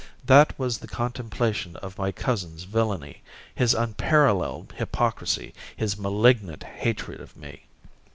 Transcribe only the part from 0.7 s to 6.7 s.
the contemplation of my cousin's villainy, his unparalleled hypocrisy, his malignant